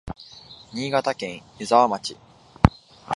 [0.73, 2.17] 新潟県湯沢町